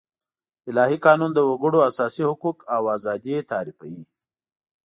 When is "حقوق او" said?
2.29-2.81